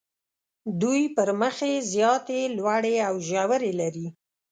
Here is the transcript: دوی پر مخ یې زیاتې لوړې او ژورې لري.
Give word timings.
دوی 0.81 1.01
پر 1.15 1.29
مخ 1.39 1.55
یې 1.71 1.77
زیاتې 1.93 2.39
لوړې 2.57 2.95
او 3.07 3.15
ژورې 3.27 3.71
لري. 3.81 4.07